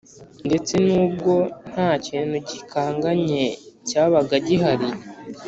[0.47, 1.33] Ndetse n’ubwo
[1.71, 3.43] nta kintu gikanganye
[3.87, 4.89] cyabaga gihari,